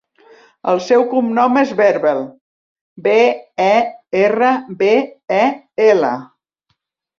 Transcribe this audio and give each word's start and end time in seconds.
El 0.71 0.79
seu 0.85 1.03
cognom 1.11 1.59
és 1.61 1.73
Berbel: 1.81 2.21
be, 3.09 3.19
e, 3.67 3.77
erra, 4.25 4.51
be, 4.83 4.91
e, 5.39 5.45
ela. 5.93 6.15